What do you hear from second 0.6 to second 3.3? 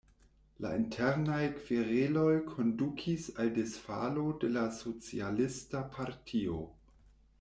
La internaj kvereloj kondukis